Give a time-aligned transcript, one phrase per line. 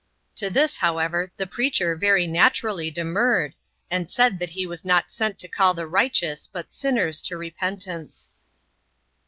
[0.37, 3.53] To this, however, the preacher very naturally demurred,
[3.91, 8.31] and said that he was not sent to call the righteous, but sinners, to repentance.